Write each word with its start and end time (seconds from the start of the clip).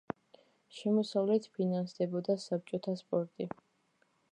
შემოსავლით 0.77 1.45
ფინანსდებოდა 1.59 2.39
საბჭოთა 2.47 2.99
სპორტი. 3.05 3.51